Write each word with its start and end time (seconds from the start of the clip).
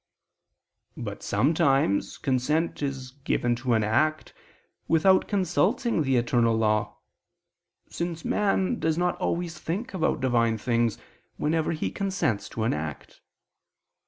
But 0.97 1.21
sometimes 1.21 2.17
consent 2.17 2.81
is 2.81 3.11
given 3.11 3.55
to 3.57 3.73
an 3.75 3.83
act, 3.83 4.33
without 4.87 5.27
consulting 5.27 6.01
the 6.01 6.17
eternal 6.17 6.57
law: 6.57 6.97
since 7.87 8.25
man 8.25 8.79
does 8.79 8.97
not 8.97 9.15
always 9.17 9.59
think 9.59 9.93
about 9.93 10.19
Divine 10.19 10.57
things, 10.57 10.97
whenever 11.37 11.71
he 11.73 11.91
consents 11.91 12.49
to 12.49 12.63
an 12.63 12.73
act. 12.73 13.21